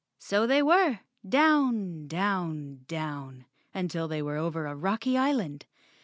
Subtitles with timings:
[0.17, 5.67] So they were, down—down—down, until they were over a rocky island.